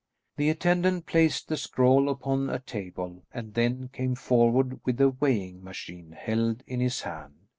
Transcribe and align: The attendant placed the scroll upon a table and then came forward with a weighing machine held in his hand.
The 0.37 0.49
attendant 0.49 1.05
placed 1.05 1.47
the 1.47 1.57
scroll 1.57 2.09
upon 2.09 2.49
a 2.49 2.57
table 2.57 3.21
and 3.31 3.53
then 3.53 3.87
came 3.93 4.15
forward 4.15 4.79
with 4.83 4.99
a 4.99 5.09
weighing 5.09 5.63
machine 5.63 6.13
held 6.13 6.63
in 6.65 6.79
his 6.79 7.01
hand. 7.01 7.35